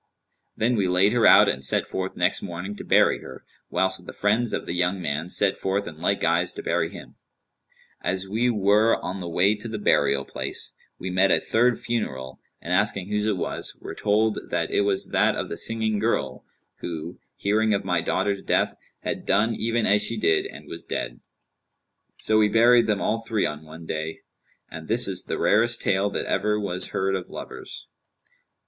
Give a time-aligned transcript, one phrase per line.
[0.57, 4.13] Then we laid her out and set forth next morning to bury her, whilst the
[4.13, 7.17] friends of the young man set forth in like guise to bury him.
[8.03, 12.39] As we were on the way to the burial place, we met a third funeral
[12.59, 16.45] and asking whose it was, were told that it was that of the singing girl
[16.79, 21.19] who, hearing of my daughter's death, had done even as she did and was dead.
[22.17, 24.21] So we buried them all three on one day,
[24.67, 27.85] and this is the rarest tale that ever was heard of lovers."